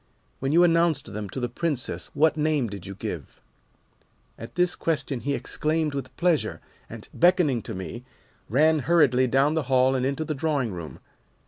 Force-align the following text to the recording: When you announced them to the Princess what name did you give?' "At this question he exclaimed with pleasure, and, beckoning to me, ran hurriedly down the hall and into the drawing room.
When 0.39 0.51
you 0.51 0.63
announced 0.63 1.13
them 1.13 1.29
to 1.29 1.39
the 1.39 1.47
Princess 1.47 2.07
what 2.15 2.35
name 2.35 2.69
did 2.69 2.87
you 2.87 2.95
give?' 2.95 3.39
"At 4.35 4.55
this 4.55 4.75
question 4.75 5.19
he 5.19 5.35
exclaimed 5.35 5.93
with 5.93 6.17
pleasure, 6.17 6.59
and, 6.89 7.07
beckoning 7.13 7.61
to 7.61 7.75
me, 7.75 8.03
ran 8.49 8.79
hurriedly 8.79 9.27
down 9.27 9.53
the 9.53 9.61
hall 9.69 9.93
and 9.93 10.03
into 10.03 10.25
the 10.25 10.33
drawing 10.33 10.73
room. 10.73 11.01